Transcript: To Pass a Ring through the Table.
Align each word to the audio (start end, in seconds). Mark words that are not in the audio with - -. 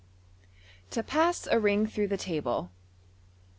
To 0.89 1.03
Pass 1.03 1.45
a 1.45 1.59
Ring 1.59 1.85
through 1.85 2.07
the 2.07 2.17
Table. 2.17 2.71